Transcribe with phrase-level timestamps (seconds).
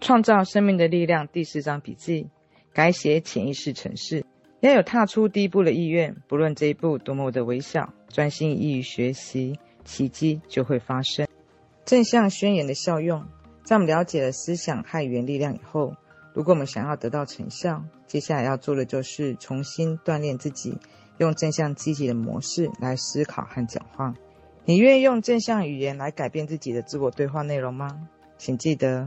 [0.00, 2.28] 创造生命的力量第四章笔记：
[2.72, 4.24] 改写潜意识程式，
[4.60, 6.16] 要有踏出第一步的意愿。
[6.28, 11.26] 不论这一步多么的微小，专心一意学习，奇迹就会发生。
[11.84, 13.24] 正向宣言的效用，
[13.64, 15.94] 在我们了解了思想和语言力量以后，
[16.34, 20.78] 如果我们想要得到成效，接下来要做的就是重新锻炼自己，
[21.18, 24.14] 用正向积极的模式来思考和讲话。
[24.66, 28.08] 你愿意用正向语言来改变自己的自我对话内容吗？
[28.36, 29.06] 请记得，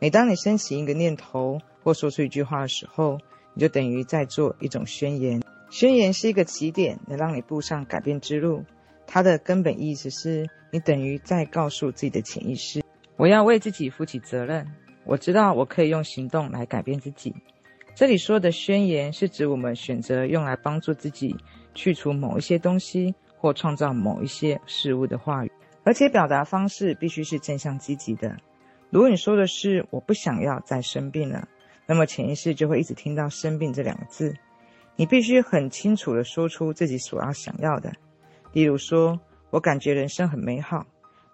[0.00, 3.18] 每当你升起一个念头或说出一句话的时候，
[3.54, 5.42] 你就等于在做一种宣言。
[5.70, 8.64] 宣言是一个起点，能让你步上改变之路。
[9.06, 12.82] 它的根本意思是你等于在告诉自己的潜意识：
[13.16, 14.66] 我要为自己负起责任。
[15.04, 17.34] 我知道我可以用行动来改变自己。
[17.94, 21.36] 这里说的宣言是指我们选择用来帮助自己
[21.74, 25.52] 去除某一些东西或创造某一些事物的话语，
[25.84, 28.36] 而且表达方式必须是正向积极的。
[28.94, 31.48] 如果你说的是“我不想要再生病了”，
[31.84, 34.32] 那么潜意识就会一直听到“生病”这两个字。
[34.94, 37.92] 你必须很清楚地说出自己所要想要的。
[38.52, 39.18] 例如说
[39.50, 40.86] ：“我感觉人生很美好，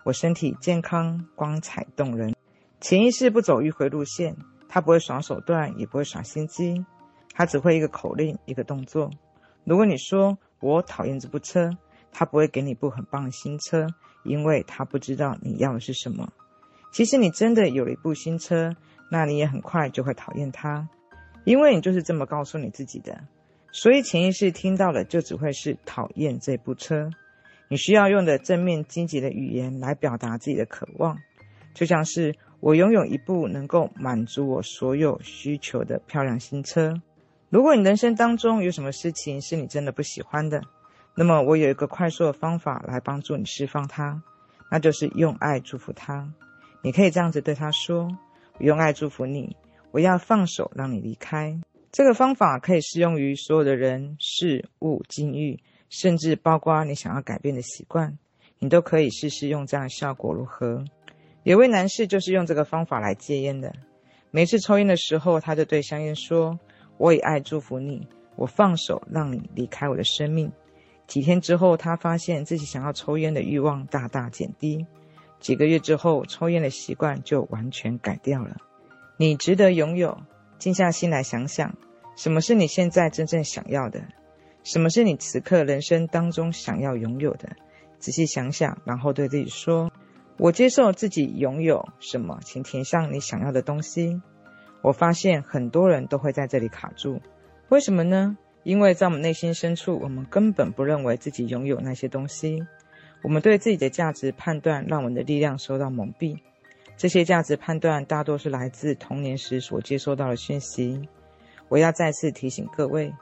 [0.04, 2.34] 我身体健康、光彩动人。”
[2.80, 4.34] 潜意识不走迂回路线，
[4.66, 6.86] 他不会耍手段，也不会耍心机，
[7.34, 9.10] 他只会一个口令、一个动作。
[9.64, 11.68] 如果你说“我讨厌这部车”，
[12.10, 13.86] 他不会给你部很棒的新车，
[14.24, 16.32] 因为他不知道你要的是什么。
[16.92, 18.74] 其实你真的有了一部新车，
[19.10, 20.88] 那你也很快就会讨厌它，
[21.44, 23.18] 因为你就是这么告诉你自己的。
[23.72, 27.08] 所以潜意识听到了就只会是讨厌这部车。
[27.68, 31.16] 你需要用的正面积极的语言来表达自己的渴望，
[31.72, 37.00] 就像是我拥有一部能够满足我所有需求的漂亮新车。
[37.48, 40.60] 如果你人生当中有什么事情是你真的不喜欢的，
[41.14, 44.20] 那么我有一个快速的方法来帮助你释放它，
[44.68, 46.28] 那就是用爱祝福它。
[46.82, 48.08] 你可以这样子对他说
[48.58, 49.56] ：“我用爱祝福你，
[49.90, 51.60] 我要放手让你离开。”
[51.92, 58.16] 这个方法可以适用于所有的人、事物、境遇，甚至包括你想要改变的习惯，
[58.58, 60.84] 你都可以试试用这样的效果如何？
[61.42, 63.72] 有位男士就是用这个方法来戒烟的。
[64.30, 66.58] 每次抽烟的时候，他就对香烟说
[66.96, 68.06] ：“我以爱祝福你，
[68.36, 70.50] 我放手让你离开我的生命。”
[71.08, 74.86] 几天之后，他发现自己想要抽烟的欲望大大减低。
[75.40, 78.58] 几个月之后，抽烟的习惯就完全改掉了。
[79.16, 80.18] 你值得拥有。
[80.58, 81.74] 静下心来想想，
[82.16, 84.02] 什么是你现在真正想要的？
[84.62, 87.48] 什么是你此刻人生当中想要拥有的？
[87.98, 89.90] 仔细想想，然后对自己说
[90.36, 94.20] ：“我接受自己拥有什么，请填上你想要的东西。”
[94.84, 97.22] 我发现很多人都会在这里卡住，
[97.70, 98.36] 为什么呢？
[98.62, 102.62] 因为在我们内心深处，我们根本不认为自己拥有那些东西。
[103.22, 106.38] 我们对自己的价值判断，让我们的力量受到蒙蔽。
[106.96, 111.08] 这些价值判断大多是来自童年时所接收到的讯息。
[111.68, 113.12] 我要再次提醒各位，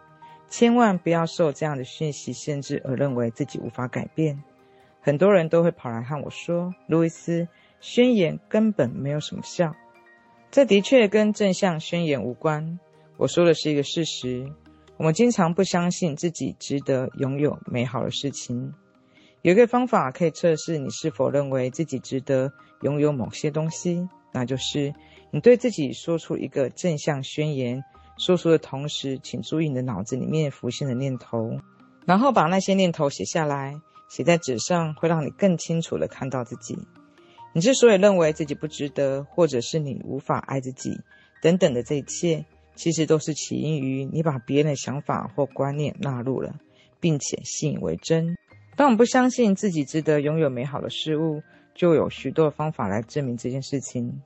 [0.48, 4.42] 千万不要受这样的讯息限制而认为自己无法改变。
[5.00, 7.46] 很多人都会跑来和我说：“路易斯，
[7.80, 9.74] 宣言根本没有什么效。”
[10.50, 12.78] 这的确跟正向宣言无关。
[13.16, 14.50] 我说的是一个事实：
[14.96, 18.74] 我们经常不相信自己值得拥有美好的事情。
[19.42, 24.92] 有一个方法可以测试你是否认为自己值得拥有某些东西，那就是
[25.30, 27.82] 你对自己说出一个正向宣言，
[28.18, 31.56] 说出的同时，请注意你的脑子里面浮现的念头，
[32.04, 36.76] 然后把那些念头写下来，写在纸上，会让你更清楚地看到自己。
[37.52, 41.00] 你之所以认为自己不值得，或者是你无法爱自己
[41.40, 42.44] 等等的这一切，
[42.74, 46.56] 其实都是起因于你把别人的想法或观念纳入了，
[46.98, 48.36] 并且信以为真。
[48.78, 51.42] 当我们不相信自己值得拥有美好的事物，
[51.74, 54.22] 就有许多方法来证明这件事情。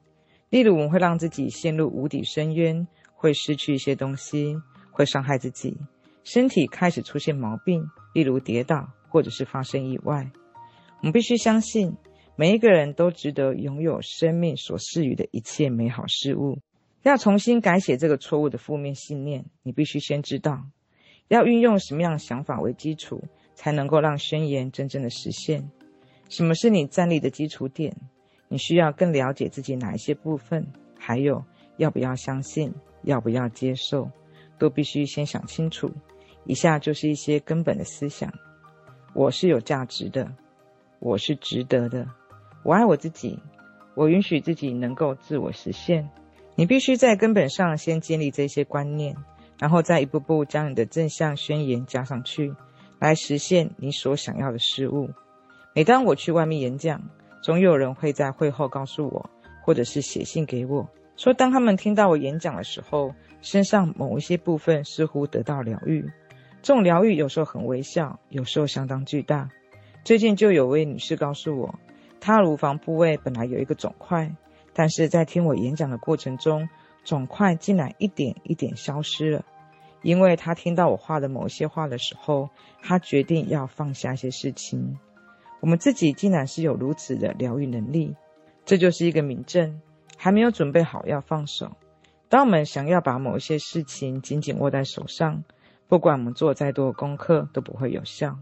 [0.51, 4.55] 例如，我们会让自己陷入无底深渊，会失去一些东西，
[4.91, 5.79] 会伤害自己，
[6.23, 7.83] 身体开始出现毛病，
[8.13, 10.31] 例如跌倒或者是发生意外。
[10.99, 11.97] 我们必须相信，
[12.37, 16.59] 每一个人都值得拥有生命所赐予的一切美好事物。
[17.05, 20.67] 要重新改写这个错误的负面信念，你必须先知道
[21.29, 23.25] 要运用什么样的想法为基础。
[23.55, 25.71] 才能够让宣言真正的实现。
[26.29, 27.95] 什么是你站立的基础点？
[28.49, 30.67] 你需要更了解自己哪一些部分，
[30.99, 31.45] 还有
[31.77, 32.73] 要不要相信，
[33.03, 34.11] 要不要接受，
[34.59, 35.91] 都必须先想清楚。
[36.45, 38.33] 以下就是一些根本的思想：
[39.15, 40.31] 我是有价值的，
[40.99, 42.07] 我是值得的，
[42.63, 43.39] 我爱我自己，
[43.95, 46.09] 我允许自己能够自我实现。
[46.55, 49.17] 你必须在根本上先建立这些观念，
[49.59, 52.55] 然后再一步步将你的正向宣言加上去。
[53.03, 55.11] 来实现你所想要的事物。
[55.75, 57.03] 每当我去外面演讲，
[57.43, 59.29] 总有人会在会后告诉我，
[59.65, 66.09] 或者是写信给我，说当他们听到我演讲的时候，身上某一些部分似乎得到疗愈。
[66.63, 69.51] 这种疗愈有时候很微小，有时候相当巨大。
[70.05, 71.75] 最近就有位女士告诉我，
[72.21, 74.33] 她乳房部位本来有一个肿块，
[74.73, 76.69] 但是在听我演讲的过程中，
[77.03, 79.45] 肿块竟然一点一点消失了。
[80.03, 82.51] 因为他听到我话的某些话的时候，
[82.83, 84.99] 他决定要放下一些事情。
[85.61, 88.15] 我们自己竟然是有如此的疗愈能力，
[88.65, 89.81] 这就是一个明证。
[90.17, 91.73] 还没有准备好要放手。
[92.29, 95.43] 当我们想要把某些事情紧紧握在手上，
[95.89, 98.39] 不管我们做再多的功课都不会有效。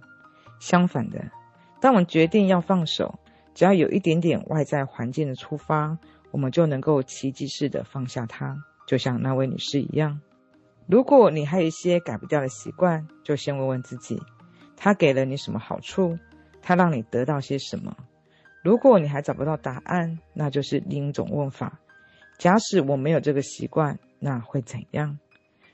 [0.58, 1.30] 相反的，
[1.80, 3.18] 当我们决定要放手，
[3.54, 5.96] 只要有一点点外在环境的触发，
[6.30, 10.20] 我们就能够奇迹式的放下它，就像那位女士一样。
[10.90, 14.20] 如果你还有一些改不掉的习惯，就先问问自己：
[14.76, 16.18] 它给了你什么好处？
[16.60, 17.96] 它让你得到些什么？
[18.64, 21.78] 如果你还找不到答案，那就是另一种问法：
[22.38, 25.16] 假使我没有这个习惯，那会怎样？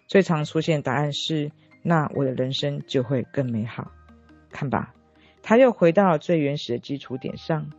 [0.07, 1.51] 最常出现答案是：
[1.83, 3.91] 那我的人生就会更美好。
[4.51, 4.93] 看吧，
[5.43, 7.71] 他又回到最原始的基础点上。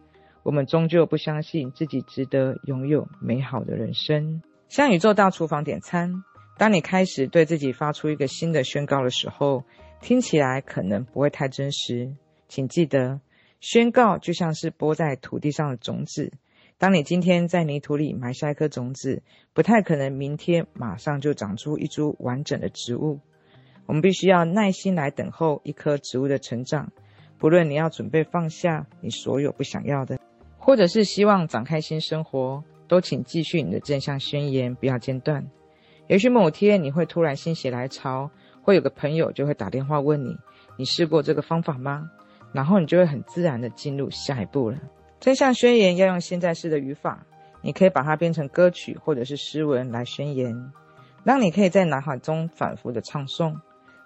[0.42, 4.42] 我们终究不相信自己值得拥有美好的人生。
[4.70, 6.24] 向宇宙大厨房点餐。
[6.58, 9.64] 当你开始对自己发出一个新的宣告的时候，
[10.02, 12.16] 听起来可能不会太真实。
[12.48, 13.22] 请记得，
[13.60, 16.32] 宣告就像是播在土地上的种子。
[16.80, 19.22] 当你今天在泥土里埋下一颗种子，
[19.54, 23.20] 不太可能明天马上就长出一株完整的植物。
[23.86, 26.92] 我们必须要耐心来等候一棵植物的成长，
[27.38, 30.20] 不论你要准备放下你所有不想要的，
[30.58, 35.48] 或者是希望展开新生活，都请继续你的正向宣言，不要间断。
[36.08, 38.32] 也许某天你会突然心血来潮，
[38.62, 40.38] 会有个朋友就会打电话问你
[40.78, 42.10] ：“你试过这个方法吗？”
[42.54, 44.78] 然后你就会很自然的进入下一步了。
[45.20, 47.26] 真相宣言要用现在式的语法，
[47.62, 50.72] 你可以把它变成歌曲或者是诗文来宣言，
[51.24, 53.56] 让你可以在脑海中反复的唱诵。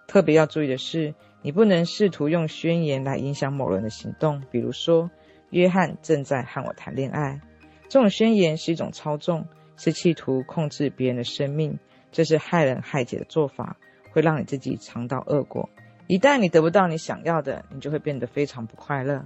[0.08, 1.14] 特别要注意的是，
[1.44, 4.42] 你不能试图用宣言来影响某人的行动。
[4.50, 5.10] 比如说，
[5.52, 7.40] 约翰正在和我谈恋爱，
[7.88, 9.46] 这种宣言是一种操纵，
[9.78, 11.78] 是企图控制别人的生命，
[12.12, 13.76] 这是害人害己的做法，
[14.12, 15.70] 会让你自己尝到恶果。
[16.08, 19.26] 一旦你得不到你想要的，你就会变得非常不快乐。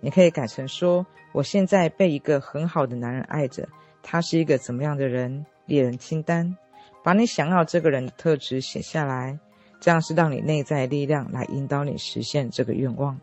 [0.00, 3.66] 你可以改成说：“我现在被一个很好的男人爱着，
[4.02, 6.56] 他是一个怎么样的人？”猎人清单，
[7.02, 9.36] 把你想要这个人的特质写下来。
[9.80, 13.18] 这样是让你内在力量来引导你实现这个愿望。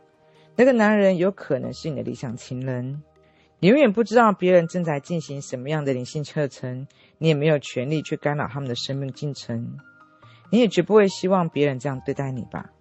[0.56, 3.02] 那个男人有可能是你的理想情人。
[3.64, 6.86] 你永远不知道别人正在进行什么样的灵性课程，
[7.18, 9.78] 你也没有权利去干扰他们的生命进程。
[10.50, 12.72] 你也绝不会希望别人这样对待你吧？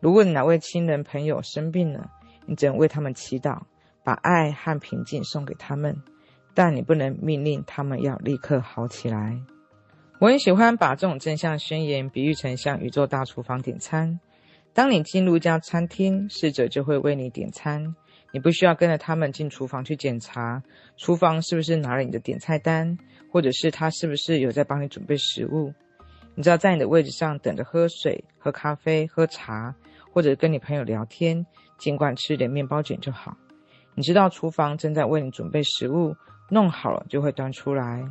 [0.00, 2.10] 如果你哪位亲人朋友生病了，
[2.44, 3.60] 你只能为他们祈祷，
[4.02, 5.96] 把爱和平静送给他们，
[6.54, 9.38] 但你不能命令他们要立刻好起来。
[10.18, 14.18] 我很喜欢把这种正向宣言比喻成向宇宙大厨房点餐。
[14.74, 17.94] 当你进入一家餐厅，侍者就会为你点餐，
[18.36, 20.62] 你不需要跟着他们进厨房去检查
[20.98, 22.98] 厨房是不是拿了你的点菜单，
[23.32, 25.72] 或者是他是不是有在帮你准备食物。
[26.34, 29.74] 你知道在你的位置上等着喝水、喝咖啡、喝茶，
[30.12, 31.46] 或者跟你朋友聊天，
[31.78, 33.38] 尽管吃点面包卷就好。
[33.94, 36.14] 你知道厨房正在为你准备食物，
[36.50, 38.04] 弄好了就会端出来。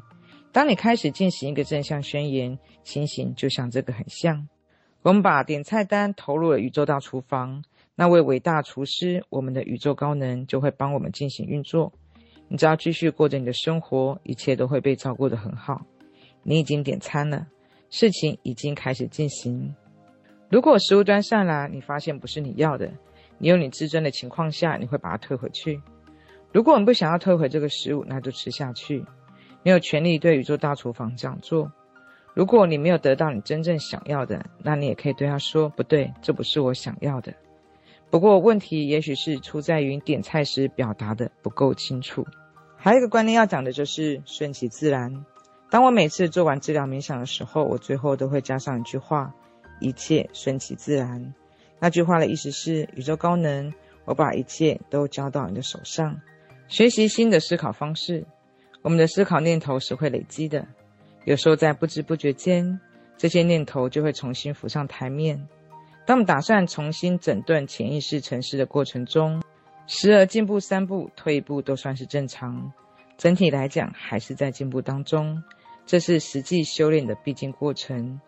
[0.51, 4.50] 当你开始进行一个正向宣言，情形就像这个很像。
[5.04, 7.64] 我们把点菜单投入了宇宙大厨房，
[7.95, 11.94] 那位伟大厨师，我们的宇宙高能就会帮我们进行运作。
[12.49, 15.85] 你只要继续过着你的生活，一切都会被照顾得很好。
[16.44, 17.47] 你已经点餐了，
[17.90, 19.73] 事情已经开始进行。
[20.49, 22.92] 如果食物端上来，你发现不是你要的，
[23.37, 25.81] 你有你自尊的情况下，你会把它退回去。
[26.52, 29.04] 如果我们不想要退回这个食物，那就吃下去。
[29.64, 31.71] 你有权利对宇宙大厨房这样做。
[32.33, 37.33] 如果你没有得到你真正想要的，那你也可以对他说：“不对，这不是我想要的。”
[38.16, 42.26] 不过问题也许是出在于点菜时表达的不够清楚。
[42.78, 45.26] 还有一个观念要讲的就是顺其自然。
[45.69, 49.36] 当我每次做完治疗冥想的时候，我最后都会加上一句话
[49.81, 51.34] ：“一切顺其自然。”
[51.78, 53.74] 那句话的意思是：宇宙高能，
[54.06, 56.22] 我把一切都交到你的手上。
[56.69, 58.26] 学习新的思考方式。
[58.81, 60.66] 我们的思考念头是会累积的，
[61.26, 62.80] 有时候在不知不觉间，
[63.18, 65.45] 这些念头就会重新浮上台面。
[66.06, 69.42] 当我们打算重新整顿潜意识程式的过程中，
[69.88, 72.71] 时而进步三步，退一步都算是正常。
[73.18, 75.42] 整体来讲，还是在进步当中。
[75.85, 78.19] 这是实际修炼的必经过程。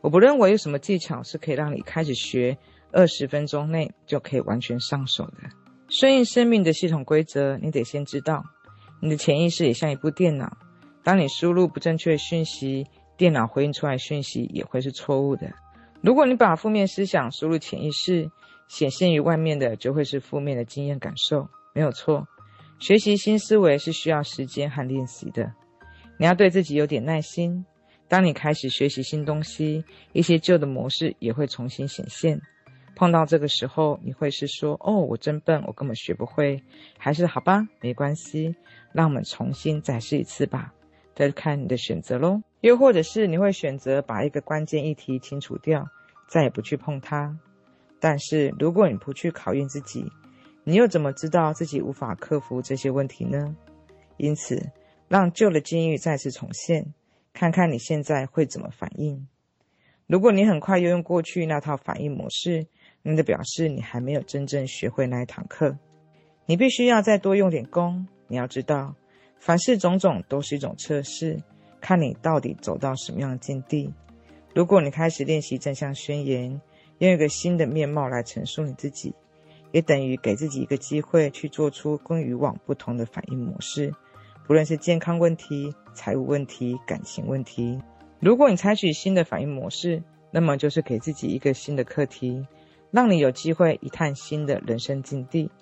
[0.00, 2.56] 我不认为有什么技巧是可以让你开始学
[2.92, 5.38] 二十分钟内就可以完全上手的。
[5.88, 8.44] 顺应生命的系统规则，你得先知道。
[9.00, 10.56] 你的潜意识也像一部电脑，
[11.02, 15.50] 当你输入不正确的讯息，电脑回应出来讯息也会是错误的。
[16.06, 18.30] 如果你把负面思想输入潜意识，
[18.68, 22.28] 显现于外面的就会是负面的经验感受，没有错。
[22.78, 25.52] 学习新思维是需要时间和练习的，
[26.16, 27.66] 你要对自己有点耐心。
[28.06, 32.40] 当你开始学习新东西，一些旧的模式也会重新显现。
[32.94, 36.62] 碰到这个时候，你会是说：“哦，我真笨，我根本学不会。”
[36.98, 38.54] 还是好吧，没关系，
[38.92, 40.72] 让我们重新再试一次吧。
[41.16, 42.42] 再看你的选择喽。
[42.66, 45.86] 又或者是你会选择把一个关键议题清除掉，
[46.26, 47.38] 再也不去碰它。
[48.00, 50.10] 但是如果你不去考验自己，
[50.64, 53.54] 你又怎么知道自己无法克服这些问题呢？
[54.16, 54.60] 因此，
[55.06, 56.92] 让旧的境遇再次重现，
[57.32, 59.28] 看看你现在会怎么反应。
[60.08, 62.66] 如果你很快又用过去那套反应模式，
[63.02, 65.78] 那就表示你还没有真正学会那一堂课。
[66.46, 68.08] 你必须要再多用点功。
[68.26, 68.96] 你要知道，
[69.38, 71.40] 凡事种种都是一种测试，
[71.86, 73.94] 看你到底走到什么样的境地。
[74.52, 76.60] 如果你开始练习正向宣言，
[76.98, 79.14] 用一个新的面貌来陈述你自己。
[79.70, 83.94] 也等于给自己一个机会去做出跟以往不同的反应模式，
[84.48, 87.80] 不论是健康问题、财务问题、感情问题。
[88.18, 90.02] 如果你采取新的反应模式，
[90.32, 92.44] 那么就是给自己一个新的课题，
[92.90, 95.52] 让你有机会一探新的人生境地。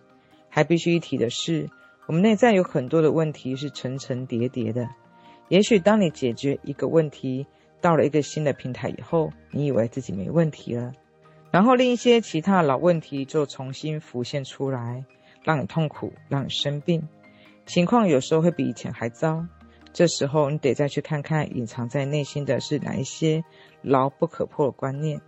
[0.49, 1.69] 还必须一提的是，
[2.07, 4.89] 我们内在有很多的问题是层层叠叠的。
[5.49, 7.47] 也许当你解决一个问题，
[7.81, 10.93] 到了一个新的平台以后，你以为自己没问题了。
[11.51, 15.05] 然后另一些其他老问题就重新浮现出来，
[15.43, 17.07] 让你痛苦，让你生病，
[17.67, 19.47] 情况有时候会比以前还糟。
[19.93, 23.45] 这时候你得再去看看隐藏在内心的是哪一些
[23.83, 25.21] 牢不可破的观念，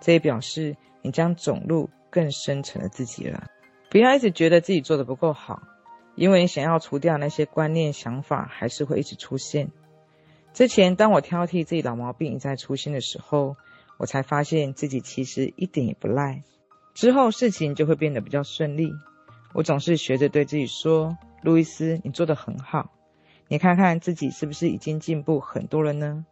[0.00, 3.44] 这也表示你将走入更深层的自己了。
[3.88, 5.62] 不要一直觉得自己做的不够好，
[6.14, 9.70] 因为想要除掉那些观念想法，还是会一直出现。
[10.52, 13.56] 之前当我挑剔自己老毛病一再出现的时候，
[13.98, 16.42] 我才发现自己其实一点也不赖，
[16.94, 18.92] 之后事情就会变得比较顺利。
[19.54, 22.90] 我总是学着对自己说：“路易斯，你做得很好，
[23.48, 26.24] 你看看自己是不是已经进步很多了呢？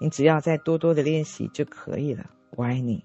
[0.00, 3.04] 你只要再多多的练习就可以了。”我爱你。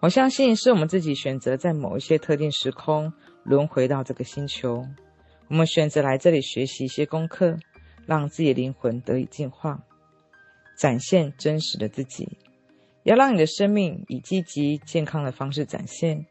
[0.00, 3.12] 我相信是我们自己选择在某一些特定时空
[3.42, 4.84] 轮回到这个星球，
[5.48, 7.56] 我们选择来这里学习一些功课，
[8.06, 9.82] 让自己的灵魂得以进化，
[10.76, 12.28] 展现真实的自己。
[13.02, 16.24] 要让你的生命以积极健康的方式展现，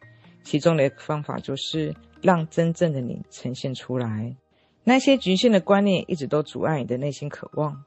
[0.44, 4.36] 其中的一个方法就是让真正的你呈现出来。
[4.84, 7.84] 那些局限的观念一直都阻碍你的内心渴望。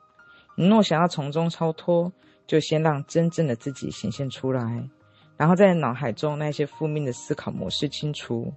[0.57, 2.11] 你若想要从中超脱，
[2.47, 4.89] 就先让真正的自己显现出来，
[5.37, 8.53] 然后在脑海中那些负面的思考模式清除。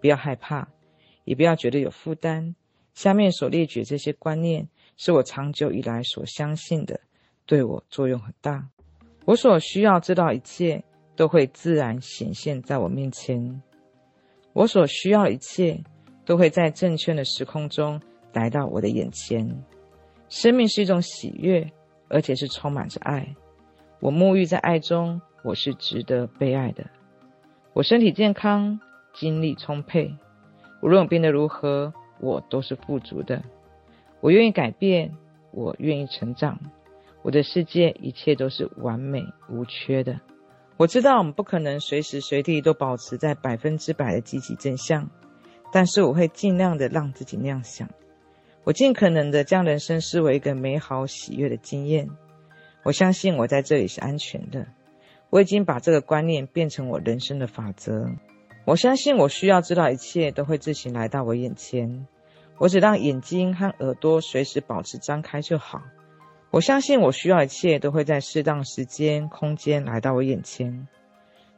[0.00, 0.68] 不要害怕，
[1.24, 2.54] 也不要觉得有负担。
[2.94, 7.00] 下面所列举这些观念是我长久以来所相信的，
[7.44, 8.68] 对我作用很大。
[9.24, 10.84] 我所需要知道一切
[11.16, 13.62] 都会自然显现在我面前，
[14.52, 15.82] 我所需要一切
[16.24, 18.00] 都会在正确的时空中
[18.32, 19.64] 来到我的眼前。
[20.28, 21.68] 生命是一种喜悦，
[22.08, 23.34] 而且是充满着爱。
[24.00, 26.84] 我沐浴在爱中，我是值得被爱的。
[27.72, 28.78] 我身体健康，
[29.14, 30.14] 精力充沛。
[30.84, 33.42] 无论我变得如何，我都是富足的。
[34.20, 35.16] 我愿意改变，
[35.50, 36.60] 我愿意成长。
[37.22, 40.20] 我的世界一切都是完美无缺的。
[40.76, 45.08] 我知道我们不可能随时随地都保持在百分之百的积极正向，
[45.72, 47.88] 但是我会尽量的让自己那样想。
[48.64, 52.10] 我尽可能的将人生视为一个美好喜悦的经验。
[52.82, 54.66] 我相信我在这里是安全的。
[55.30, 58.10] 我已经把这个观念变成我人生的法则。
[58.64, 62.06] 我相信我需要知道一切都会自行来到我眼前。
[62.58, 65.82] 我只让眼睛和耳朵随时保持张开就好。
[66.50, 70.86] 我相信我需要一切都会在适当时间、空间来到我眼前。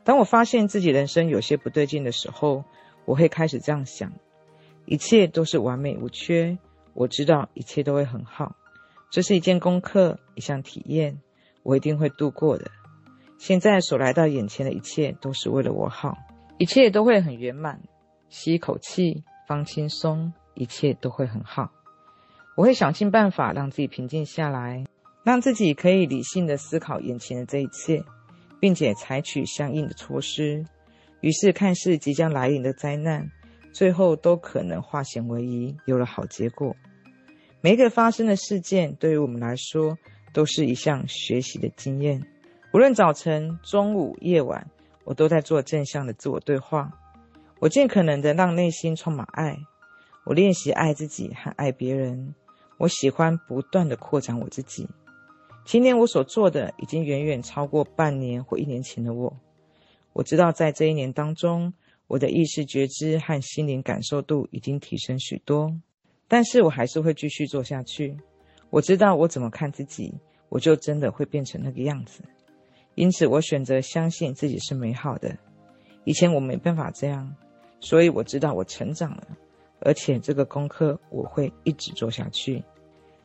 [0.04, 2.64] 当我发现自己人生有些不对劲的时候，
[3.04, 4.12] 我会开始这样想：
[4.86, 6.58] 一切都是完美无缺。
[6.94, 8.56] 我知道一切都会很好。
[9.10, 11.20] 这是一件功课，一项体验，
[11.62, 12.70] 我一定会度过的。
[13.38, 16.16] 现在所来到眼前的一切都是为了我好，
[16.58, 17.80] 一切都会很圆满。
[18.28, 21.70] 吸一口气，放轻松，一切都会很好。
[22.56, 24.84] 我会想尽办法让自己平静下来，
[25.22, 28.02] 让自己可以理性的思考眼前的这一切，
[28.58, 30.64] 并且采取相应的措施。
[31.20, 33.30] 于是，看似即将来临的灾难，
[33.72, 36.74] 最后都可能化险为夷，有了好结果。
[37.60, 39.98] 每一个发生的事件，对于我们来说，
[40.32, 42.22] 都是一项学习的经验。
[42.72, 44.70] 无论早晨、中午、夜晚，
[45.06, 46.92] 我都在做正向的自我对话。
[47.60, 49.56] 我尽可能的让内心充满爱。
[50.24, 52.34] 我练习爱自己和爱别人。
[52.76, 54.86] 我喜欢不断的扩展我自己。
[55.64, 59.34] 今年我所做的已经远远超过半年或一年前的我。
[60.12, 61.72] 我知道在这一年当中，
[62.06, 65.72] 我的意识觉知和心灵感受度已经提升许多，
[66.28, 68.18] 但是我还是会继续做下去。
[68.70, 70.12] 我知道我怎么看自己，
[70.48, 72.22] 我就真的会变成那个样子。
[72.96, 75.36] 因此，我选择相信自己是美好的。
[76.04, 77.32] 以前我没办法这样，
[77.78, 79.26] 所以我知道我成长了，
[79.80, 82.64] 而且这个功课我会一直做下去。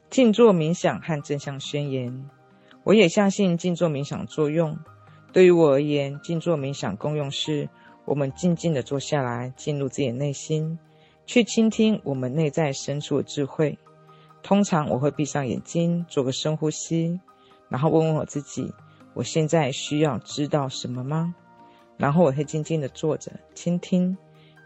[0.10, 2.30] 静坐冥想和正向宣言，
[2.84, 4.78] 我也相信静坐冥想作用。
[5.32, 7.70] 对于我而言，静坐冥想功用是，
[8.04, 10.78] 我们静静地坐下来，进入自己的内心，
[11.26, 13.80] 去倾听我们内在深处的智慧。
[14.44, 17.18] 通常我会闭上眼睛，做个深呼吸，
[17.70, 18.74] 然后问问我自己：
[19.14, 21.34] 我现在需要知道什么吗？
[21.98, 24.18] 然后我会静静地坐着倾听。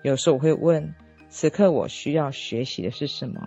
[0.04, 0.94] 有时候我会问：
[1.30, 3.46] 此刻我需要学习的是什么？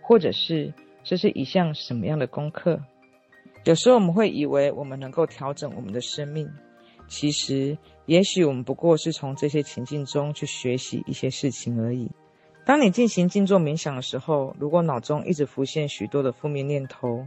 [0.00, 0.72] 或者是
[1.04, 2.80] 这是一项什么样的功课？
[3.64, 6.48] 有时候我们会以为我们能够调整我们的生命，
[7.08, 7.76] 其实
[8.06, 12.10] 也许我们不过是从这些情境中去学习一些事情而已。
[12.64, 17.26] 当你进行静坐冥想的时候，如果脑中一直浮现许多的负面念头，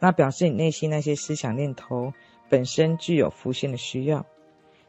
[0.00, 2.12] 那表示你内心那些思想念头
[2.48, 4.24] 本身具有浮现的需要，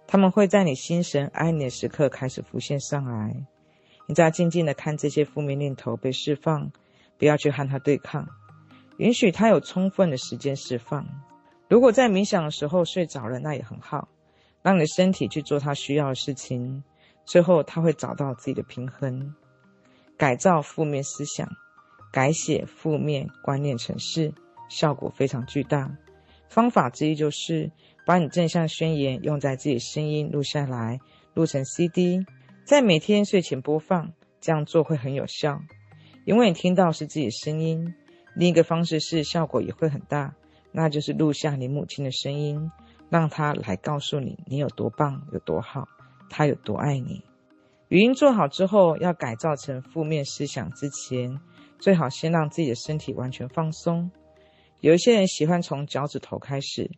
[0.06, 3.36] 他们会在你心神安宁的时刻开始浮现上来。
[4.06, 6.72] 你只要静静的看这些负面念头被释放，
[7.18, 8.28] 不要去和它对抗。
[8.98, 11.06] 允许他有充分的时间释放。
[11.68, 14.08] 如果在冥想的时候睡着了，那也很好。
[14.64, 16.84] 让你的身体去做它需要的事情，
[17.26, 19.34] 最后他会找到自己的平衡。
[20.18, 21.48] 改造负面思想，
[22.12, 24.34] 改写负面观念程式，
[24.68, 25.96] 效果非常巨大。
[26.50, 27.72] 方法之一就是
[28.06, 31.00] 把你正向宣言用在自己声音录下来，
[31.34, 32.25] 录成 CD，
[32.66, 34.13] 在每天睡前播放。
[34.39, 35.60] 这样做会很有效，
[36.24, 37.96] 因为你听到是自己声音。
[38.36, 40.36] 另一个方式是效果也会很大，
[40.72, 42.72] 那就是录下你母亲的声音，
[43.10, 45.88] 让她来告诉你你有多棒、有多好，
[46.29, 47.24] 她有多爱你。
[47.90, 51.40] 语音做好之后，要改造成负面思想之前，
[51.79, 54.12] 最好先让自己的身体完全放松。
[54.79, 56.92] 有一些人喜欢从脚趾头开始，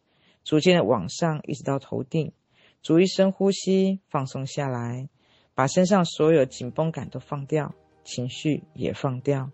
[0.44, 2.34] 逐渐的往上，一直到头顶，
[2.82, 5.10] 逐一深呼吸，放松下来，
[5.56, 9.52] 把身上所有紧绷感都放掉，情绪也放掉。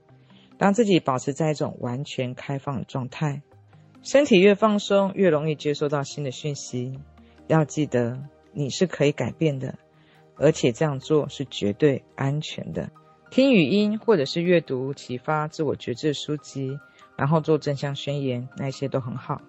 [0.57, 3.41] 当自己保持在一种完全开放的状态，
[4.01, 6.99] 身体越放松，越容易接收到新的讯息。
[7.47, 9.77] 要记得，你是可以改变的，
[10.35, 12.89] 而且这样做是绝对安全的。
[13.29, 16.79] 听语音或者是阅读启发自我觉知的书籍，
[17.15, 19.41] 然后做正向宣言，那些都很好。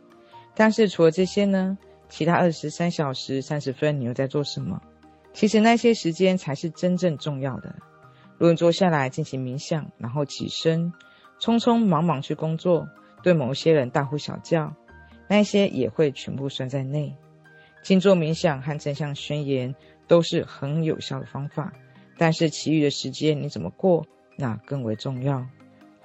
[0.54, 1.76] 但是除了这些呢？
[2.08, 4.80] 其他二十三小时三十分，你又在做什么？
[5.32, 7.74] 其实那些时间才是真正重要的。
[8.38, 10.92] 如果你坐下来进行冥想，然后起身，
[11.40, 12.88] 匆匆忙忙去工作，
[13.24, 14.72] 对某些人大呼小叫，
[15.28, 17.16] 那些也会全部算在内。
[17.82, 19.74] 静坐冥想和正向宣言
[20.06, 21.72] 都是很有效的方法，
[22.16, 25.44] 但是其余的时间你怎么过，那更为重要。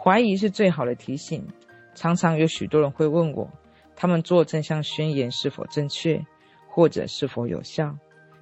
[0.01, 1.45] 怀疑是最好的提醒。
[1.93, 3.49] 常常有许多人会问我，
[3.95, 6.25] 他们做正向宣言是否正确，
[6.69, 7.95] 或者是否有效？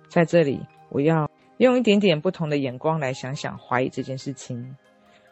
[0.08, 1.30] 在这里，我要。
[1.58, 4.78] 用一点点不同的眼光来想想怀疑这件事情。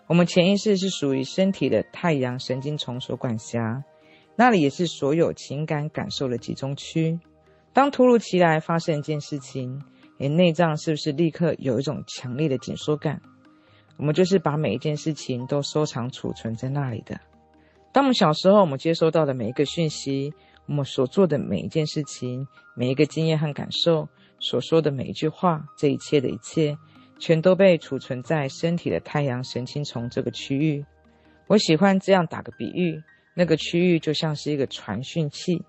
[0.08, 3.82] 我们潜意识是属于身体的太阳神经丛所管辖，
[4.36, 7.18] 那里也是所有情感感受的集中区。
[7.72, 9.82] 当突如其来发生一件事情，
[10.18, 13.22] 你内脏是不是立刻有一种强烈的紧缩感？
[13.98, 17.20] 我们就是把每一件事情都收藏储存在那里的。
[17.92, 20.32] 当我们小时候，我们接收到的每一个讯息，
[20.68, 24.08] 我们所做的每一件事情，每一个经验和感受。
[24.40, 26.78] 所说的每一句话，这一切的一切，
[27.18, 30.86] 全都被储存在身体的太阳神经丛这个区域。
[31.48, 33.02] 我喜欢这样打个比喻，
[33.34, 35.64] 那个区域就像是一个传讯器。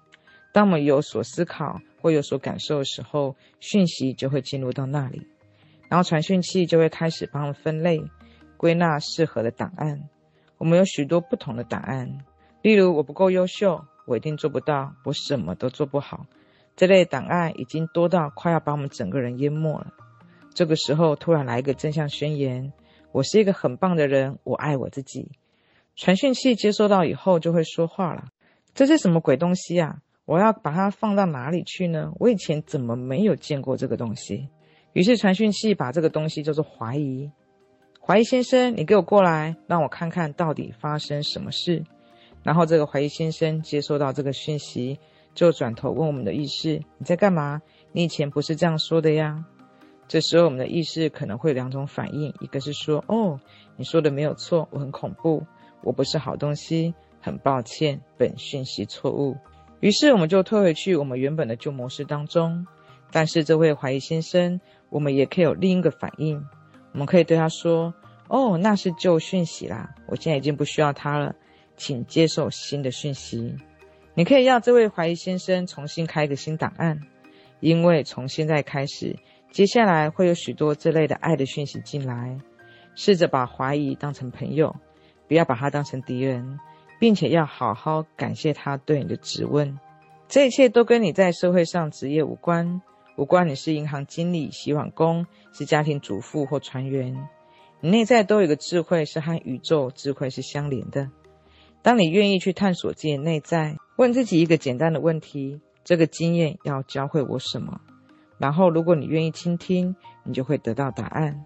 [0.52, 5.26] 当我们有所思考或有所感受的时候，讯息就会进入到那里，
[5.88, 8.02] 然后传讯器就会开始帮我们分类、
[8.58, 10.10] 归纳适合的档案。
[10.58, 12.18] 我们有许多不同的档案，
[12.60, 16.26] 例如我不够优秀，我一定做不到，我什么都做不好。
[16.76, 19.94] 这类档案已经多到快要把我们整个人淹没了。
[20.52, 22.72] 这个时候，突然来一个正向宣言
[23.12, 25.30] ：“我是一个很棒的人，我爱我自己。”
[25.94, 28.26] 传讯器接收到以后就会说话了
[28.74, 29.98] ：“这是什么鬼东西啊？
[30.24, 32.12] 我要把它放到哪里去呢？
[32.18, 34.48] 我以前怎么没有见过这个东西？”
[34.94, 37.30] 于是传讯器把这个东西叫做怀疑。
[38.08, 41.84] 怀疑先生，你给我过来，让我看看到底发生什么事。
[42.42, 44.98] 然后这个怀疑先生接收到这个讯息。
[45.34, 47.60] 就转头问我们的意识：“你在干嘛？
[47.92, 49.44] 你以前不是这样说的呀？”
[50.08, 53.38] 这时候我们的意识可能会有两种反应：一个是说：“哦，
[53.76, 55.44] 你说的没有错，我很恐怖，
[55.82, 59.36] 我不是好东西，很抱歉，本讯息错误。
[59.80, 62.66] 于是我们就退回去我们原本的旧模式当中。
[63.12, 66.42] 但是这位怀疑先生，我们也可以有另一个反应，
[66.92, 67.92] 我们可以对他说
[68.28, 71.34] ：“哦，那是旧讯息啦，我现在已经不需要它了，
[71.76, 73.54] 请接受新的讯息。”
[74.14, 77.00] 你可以要这位怀疑先生重新开一个新档案，
[77.60, 79.16] 因为从现在开始，
[79.52, 82.36] 接下来会有许多这类的爱的讯息进来。
[82.96, 84.74] 试着把怀疑当成朋友，
[85.28, 86.58] 不要把他当成敌人，
[86.98, 89.78] 并且要好好感谢他对你的质问。
[90.26, 92.82] 这一切都跟你在社会上职业无关，
[93.18, 97.28] 无关你是银行经理、洗碗工，是家庭主妇或船员。
[97.80, 101.10] 你内在都有一个智慧，是和宇宙智慧是相连的。
[101.82, 107.80] 当你愿意去探索自己的内在，问自己一个简单的问题：这个经验要教会我什么？
[108.38, 111.44] 然后，如果你愿意倾听，你就会得到答案。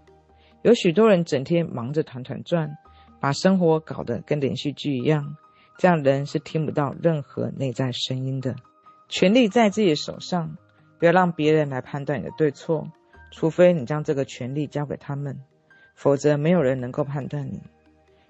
[0.61, 2.77] 有许多人整天忙着团团转，
[3.19, 5.39] 把生活搞得跟连续剧一样，
[5.79, 8.57] 这样人是听不到任何内在声音的。
[9.09, 10.59] 权力在自己的手上，
[11.03, 12.87] 不要让别人来判断你的对错，
[13.33, 15.37] 除非你将这个权利交给他们，
[15.97, 17.61] 否则没有人能够判断你。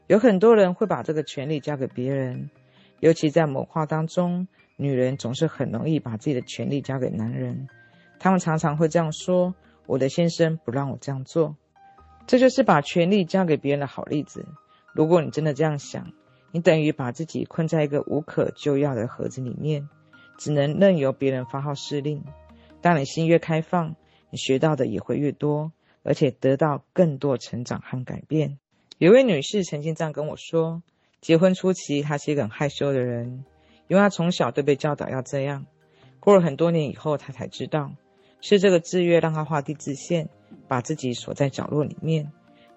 [0.06, 2.48] 有很多人会把这个权利交给别人，
[3.00, 7.68] 尤其在谋划当中，女人总是很容易把自己的权利交给男人，
[8.18, 9.54] 他们常常会这样说
[9.84, 11.54] ：“我的先生不让我这样做。”
[12.26, 14.46] 这就是把权力交给别人的好例子。
[14.94, 16.10] 如果你真的这样想，
[16.50, 19.90] 你等于把自己困在一个无可救药的盒子里面，
[20.38, 22.24] 只能任由别人发号施令。
[22.82, 23.96] 当你心越开放，
[24.28, 28.58] 你学到的也会越多，而且得到更多成长和改变。
[28.98, 30.82] 有位女士曾经这样跟我说：
[31.22, 33.44] 结婚初期，她是一个很害羞的人，
[33.88, 35.64] 因为她从小都被教导要这样。
[36.20, 37.92] 过了很多年以后，她才知道，
[38.42, 40.28] 是这个制约让她画地自限。
[40.68, 42.30] 把自己锁在角落里面，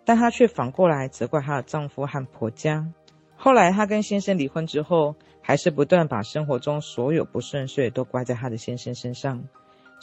[0.05, 2.89] 但她却反过来责怪她的丈夫和婆家。
[3.35, 9.43] 后来她跟先生离婚之后，还是不断把生活中所有不顺遂都怪在她的先生身上。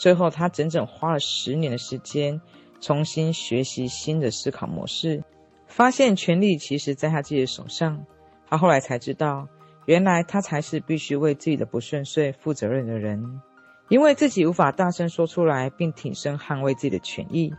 [0.03, 2.41] 最后，她整整花了十年的时间，
[2.81, 5.23] 重新学习新的思考模式，
[5.65, 8.05] 发现权力其实在她自己的手上。
[8.49, 9.47] 她后来才知道，
[9.85, 13.39] 原来她才是必须为自己的不顺遂负责任的人，
[13.87, 17.53] 因为自己无法大声说出来，并挺身捍卫自己的权益。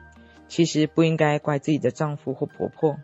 [0.47, 2.95] 其实不应该怪自己的丈夫或婆婆，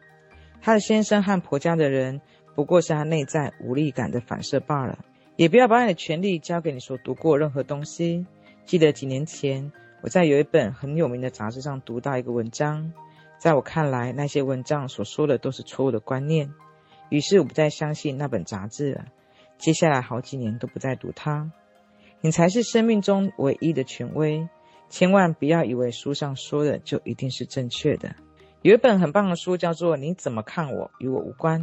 [0.61, 2.21] 她的先生和婆家的人
[2.55, 4.99] 不过是她内在无力感的反射罢了。
[5.37, 8.27] 也不要把你的权力交给你所读过任何东西。
[8.71, 12.93] 记得几年前我在有一本很有名的杂志上读到一个文章，
[13.37, 16.55] 在我看来那些文章所说的都是错误的观念，
[17.09, 19.07] 于是我不再相信那本杂志了。
[19.59, 21.51] 接下来好几年都不再读它。
[22.21, 24.49] 你才是生命中唯一的权威。
[24.89, 28.15] 千万不要以为书上说的就一定是正确的。
[28.63, 31.61] 有一本很棒的书叫做《你怎么看我与我无关》，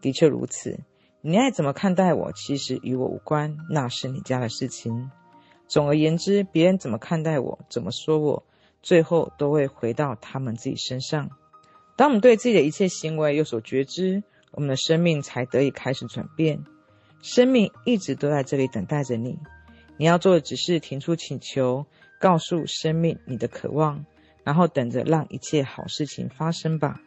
[0.00, 0.80] 的确如此。
[1.20, 5.10] 你爱怎么看待我，其实与我无关，那是你家的事情。
[5.70, 8.42] 总而言之，别人怎么看待我，怎么说我，
[8.82, 11.30] 最后都会回到他们自己身上。
[11.96, 16.64] 当我们对自己的一切行为有所觉知，我们的生命才得以开始转变。
[17.22, 19.38] 生命一直都在这里等待着你，
[19.96, 21.86] 你要做的只是提出请求。
[22.18, 24.04] 告诉生命你的渴望，
[24.44, 27.00] 然后等着让一切好事情发生吧。